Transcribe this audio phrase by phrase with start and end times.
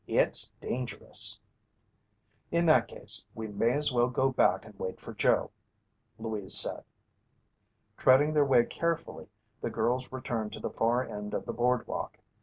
[0.07, 1.39] It's dangerous!"
[2.49, 5.51] "In that case we may as well go back and wait for Joe,"
[6.17, 6.83] Louise said.
[7.97, 9.29] Treading their way carefully,
[9.61, 12.17] the girls returned to the far end of the boardwalk.